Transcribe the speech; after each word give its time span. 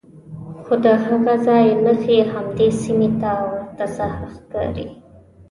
خو 0.63 0.73
د 0.83 0.85
هغه 1.05 1.33
ځای 1.47 1.67
نښې 1.85 2.17
همدې 2.33 2.67
سیمې 2.81 3.09
ته 3.21 3.31
ورته 3.45 3.85
ساحه 3.97 4.25
ښکاري. 4.35 4.87